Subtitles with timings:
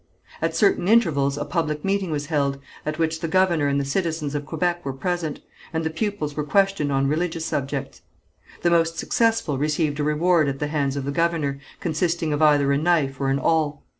[0.41, 2.57] At certain intervals a public meeting was held,
[2.87, 6.43] at which the governor and the citizens of Quebec were present, and the pupils were
[6.43, 8.01] questioned on religious subjects.
[8.63, 12.71] The most successful received a reward at the hands of the governor, consisting of either
[12.71, 13.83] a knife or an awl.